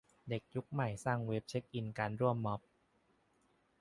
[0.29, 2.59] เด็กรุ่นใหม่สร้างเว็บไซต์เช็คอินการร่วมม็อบ